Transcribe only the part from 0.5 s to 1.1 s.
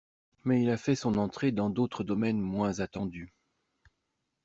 il a fait